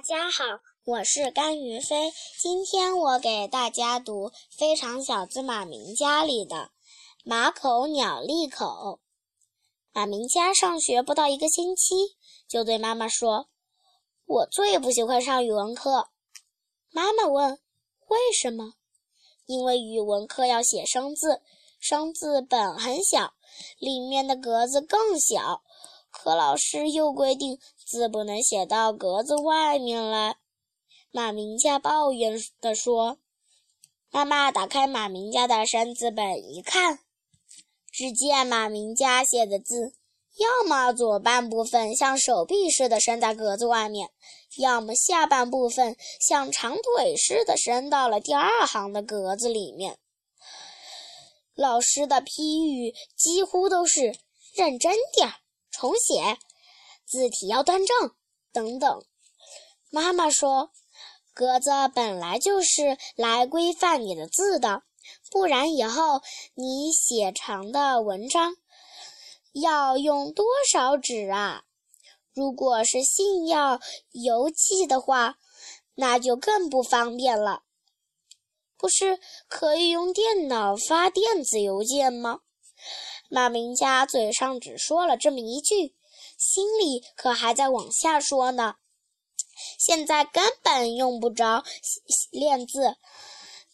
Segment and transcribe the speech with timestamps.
[0.00, 0.44] 大家好，
[0.86, 2.10] 我是甘于飞。
[2.40, 6.70] 今天我给大家读《非常小子马明家》里的
[7.22, 8.98] “马口鸟利口”。
[9.92, 12.16] 马明家上学不到一个星期，
[12.48, 13.48] 就对妈妈说
[14.24, 16.08] ：“我最不喜欢上语文课。”
[16.90, 17.58] 妈妈问
[18.08, 18.72] ：“为什么
[19.44, 21.42] ？”“因为语文课要写生字，
[21.78, 23.34] 生字本很小，
[23.78, 25.62] 里面的格子更小。”
[26.10, 30.36] 可老师又规定字不能写到格子外面来。
[31.12, 33.18] 马明家抱怨地说
[34.10, 37.00] ：“妈妈打开马明家的生字本一看，
[37.90, 39.94] 只见马明家写的字，
[40.36, 44.10] 要么左半部分像手臂似的伸在格子外面，
[44.58, 49.98] 要么下半部分像长腿似的伸到了第二行的格子里面。
[51.54, 54.16] 老师的批语几乎都是
[54.54, 55.34] ‘认真点儿’。”
[55.70, 56.38] 重写，
[57.06, 58.14] 字体要端正，
[58.52, 59.04] 等等。
[59.90, 60.70] 妈妈说，
[61.32, 64.82] 格子本来就是来规范你的字的，
[65.30, 66.22] 不然以后
[66.54, 68.56] 你写长的文章
[69.52, 71.64] 要用多少纸啊？
[72.32, 73.80] 如果是信要
[74.12, 75.36] 邮寄的话，
[75.94, 77.62] 那就更不方便了。
[78.76, 79.18] 不是
[79.48, 82.40] 可以用电脑发电子邮件吗？
[83.30, 85.94] 马明家嘴上只说了这么一句，
[86.36, 88.74] 心里可还在往下说呢。
[89.78, 91.62] 现在根本用不着
[92.32, 92.96] 练字，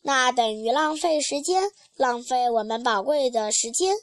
[0.00, 3.94] 那等于浪费时间，浪费我们宝贵的时间。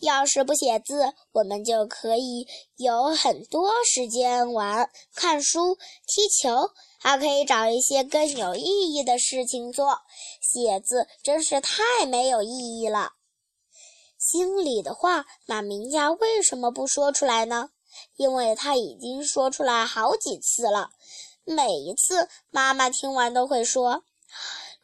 [0.00, 5.74] 要是不写字，我们就可以有很多时间玩、看书、
[6.06, 6.70] 踢球，
[7.00, 9.98] 还可以找一些更有意义的事情做。
[10.40, 13.14] 写字真是太没有意义了。
[14.30, 17.70] 心里的话，马明家为什么不说出来呢？
[18.16, 20.90] 因为他已经说出来好几次了。
[21.44, 24.04] 每一次，妈妈听完都会说：“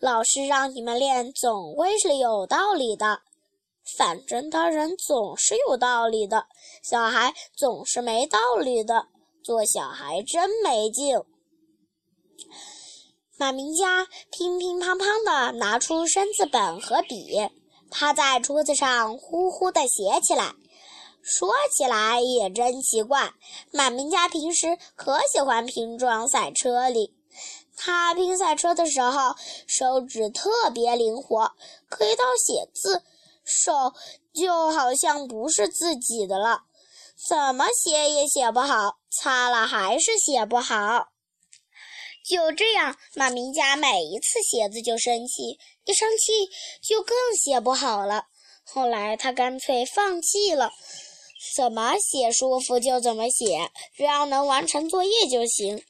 [0.01, 3.21] 老师让你们练，总归是有道理的。
[3.99, 6.47] 反正大人总是有道理的，
[6.83, 9.09] 小孩总是没道理的。
[9.43, 11.21] 做小孩真没劲。”
[13.37, 17.37] 马明家乒乒乓乓地拿出生字本和笔。
[17.97, 20.53] 趴在桌子上呼呼地写起来。
[21.23, 23.33] 说起来也真奇怪，
[23.71, 27.15] 马明家平时可喜欢拼装赛车里。
[27.77, 29.37] 他拼赛车的时候，
[29.69, 31.53] 手指特别灵活，
[31.89, 33.05] 可一到写字，
[33.45, 33.95] 手
[34.35, 36.63] 就好像不是自己的了，
[37.29, 41.14] 怎么写也写不好，擦了还是写不好。
[42.25, 46.49] 就这样，马明家每一次写字就生气，一生气
[46.83, 48.25] 就更写不好了。
[48.65, 50.71] 后来他干脆放弃了，
[51.55, 55.85] 怎么写舒服就怎么写，只要能完成作业就行。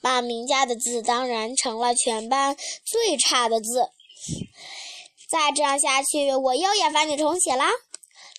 [0.00, 3.88] 马明家的字当然成了全班最差的字。
[5.28, 7.72] 再这样下去，我又要罚你重写啦！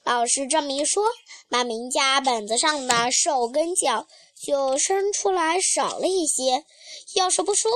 [0.06, 1.04] 老师这么一说，
[1.50, 4.08] 马明家本子上的手跟脚。
[4.46, 6.64] 就生出来少了一些，
[7.16, 7.72] 要是不说，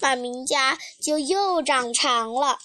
[0.00, 2.58] 马明家就又长长了。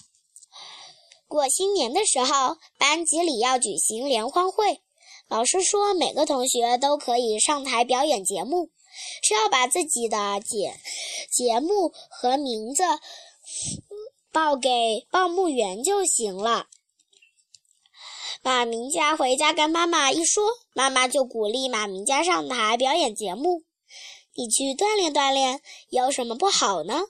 [1.28, 4.80] 过新年的时候，班级里要举行联欢会，
[5.28, 8.70] 老师说每个同学都可以上台表演节目，
[9.22, 10.76] 只要把自己的节
[11.30, 12.82] 节目和名字
[14.32, 16.66] 报给报幕员就行了。
[18.44, 20.44] 马明家回家跟妈妈一说，
[20.74, 23.62] 妈妈就鼓励马明家上台表演节目。
[24.34, 27.04] 你去锻炼锻炼，有什么不好呢？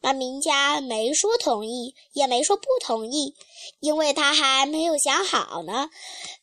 [0.00, 3.34] 马明家没说同意，也没说不同意，
[3.80, 5.90] 因为他还没有想好呢。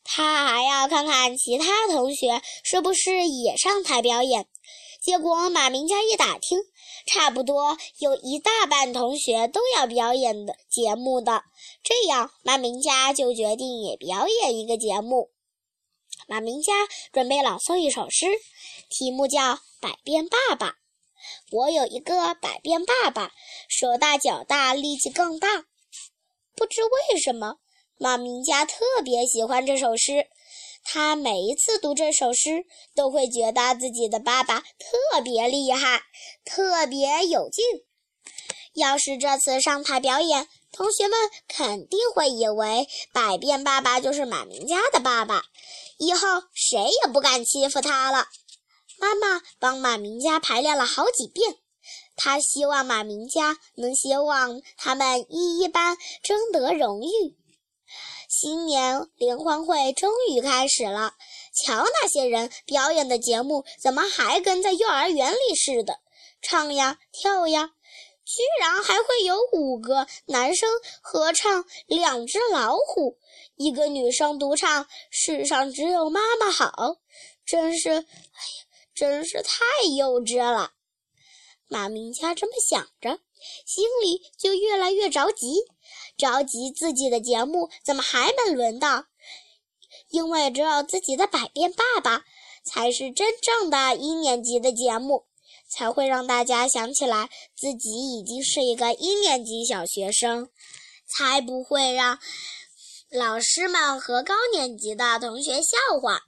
[0.04, 4.46] 他还要看看其他同学是不是也上台表演。
[5.00, 6.58] 结果马明家一打听，
[7.06, 11.44] 差不多有一大半同学都要表演的节目的。
[11.82, 15.30] 这样，马明家就决定也表演一个节目。
[16.28, 16.72] 马明家
[17.12, 18.26] 准备朗诵一首诗，
[18.88, 19.40] 题目叫
[19.80, 20.68] 《百变爸爸》。
[21.50, 23.32] 我有一个百变爸爸，
[23.68, 25.64] 手大脚大，力气更大。
[26.54, 27.56] 不知为什么，
[27.98, 30.28] 马明家特别喜欢这首诗。
[30.84, 32.64] 他每一次读这首诗，
[32.94, 36.02] 都会觉得自己的爸爸特别厉害，
[36.44, 37.64] 特别有劲。
[38.74, 45.44] 要是这次上台表演，同学们肯定会以为百变爸爸就是马明家的爸爸，
[45.98, 48.26] 以后谁也不敢欺负他了。
[48.98, 51.58] 妈妈帮马明家排练了好几遍，
[52.16, 57.36] 他希望马明家能希望他们一一班争得荣誉。
[58.28, 61.14] 新年联欢会终于开始了，
[61.54, 66.00] 瞧那些人表演的节目，怎么还跟在幼儿园里似的？
[66.40, 67.72] 唱呀跳呀，
[68.24, 70.68] 居然还会有五个男生
[71.02, 73.12] 合唱《两只老虎》，
[73.56, 76.66] 一个女生独唱《世上只有妈妈好》，
[77.44, 78.04] 真是，哎呀，
[78.94, 79.60] 真是太
[79.96, 80.72] 幼稚了。
[81.68, 83.20] 马明家这么想着，
[83.66, 85.56] 心里就越来越着急，
[86.16, 89.06] 着急自己的节目怎么还没轮到？
[90.10, 92.24] 因为只有自己的百变爸爸
[92.64, 95.26] 才是真正的一年级的节目。
[95.74, 100.50] 才会让大家想起来自己已经是一个一年级小学生，
[101.06, 102.18] 才不会让
[103.10, 106.20] 老师们和高年级的同学笑话。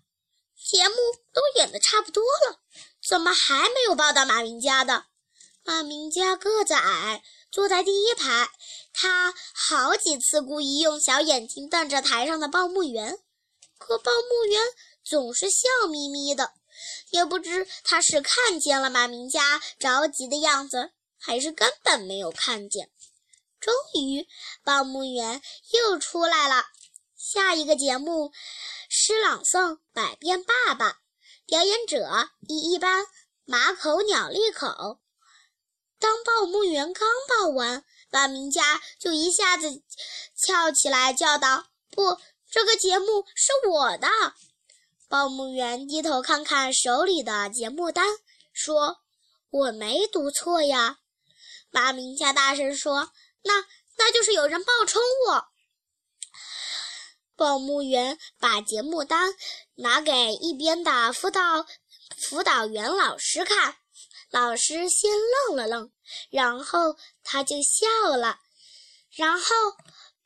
[0.57, 0.95] 节目
[1.31, 2.61] 都演的差不多了，
[3.07, 5.05] 怎么还没有报到马明家的？
[5.67, 8.51] 马明佳个子矮，坐在第一排，
[8.93, 13.19] 他好几次故意用小眼睛瞪着台上的报幕员，
[13.79, 14.63] 可报幕员
[15.03, 16.53] 总是笑眯眯的。
[17.11, 22.91] 也不知他是看见了马明佳着急的样子，还是根本没有看见。
[23.59, 24.29] 终于，
[24.63, 25.41] 报幕员
[25.73, 26.67] 又出来了。
[27.17, 28.33] 下一个节目，
[28.91, 30.91] 诗朗诵《百变爸爸》，
[31.47, 33.07] 表演者一一班
[33.47, 35.01] 马口鸟利口。
[36.05, 39.83] 当报幕员刚报完，马明家就一下子
[40.37, 42.21] 翘起来叫道：“不，
[42.51, 44.07] 这个节目是我的。”
[45.09, 48.05] 报幕员低头看看手里的节目单，
[48.53, 48.99] 说
[49.49, 50.99] ：“我没读错呀。”
[51.73, 53.11] 马明家大声说
[53.45, 53.65] ：“那
[53.97, 55.47] 那就是有人冒充我。”
[57.35, 59.33] 报幕员把节目单
[59.77, 61.67] 拿给一边的辅导
[62.19, 63.79] 辅导员老师看，
[64.31, 65.11] 老师先
[65.49, 65.93] 愣了愣，
[66.31, 68.39] 然后他就笑了，
[69.11, 69.45] 然后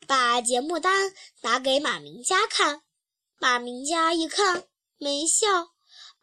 [0.06, 1.12] 把节目单
[1.42, 2.82] 拿给马明佳看。
[3.38, 4.64] 马明佳一看，
[4.96, 5.46] 没笑，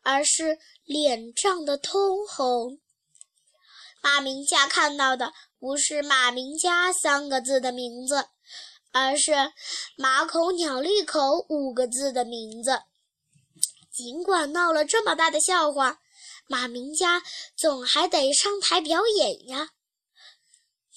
[0.01, 2.79] 而是脸涨得通红。
[4.01, 8.27] 马明佳看到的不是“马明佳”三个字的名字，
[8.91, 9.31] 而是
[9.97, 12.81] “马口鸟利口”五个字的名字。
[13.91, 15.99] 尽管闹了这么大的笑话，
[16.47, 17.21] 马明家
[17.55, 19.69] 总还得上台表演呀。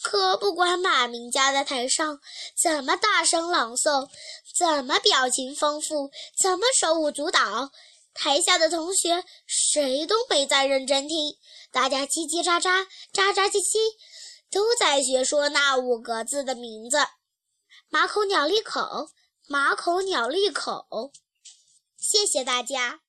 [0.00, 2.20] 可不管马明家在台上
[2.56, 4.08] 怎么大声朗诵，
[4.56, 6.10] 怎么表情丰富，
[6.40, 7.72] 怎么手舞足蹈，
[8.14, 11.36] 台下的同学谁都没在认真听，
[11.72, 13.78] 大家叽叽喳喳、喳喳唧唧，
[14.50, 16.98] 都在学说那五个字的名字：
[17.88, 19.08] 马口鸟利口，
[19.48, 21.10] 马口鸟利口。
[21.96, 23.00] 谢谢大家。